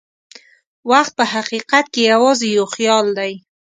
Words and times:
وخت 0.91 1.11
په 1.19 1.25
حقیقت 1.33 1.85
کې 1.93 2.01
یوازې 2.11 2.47
یو 2.57 2.65
خیال 2.75 3.05
دی. 3.19 3.33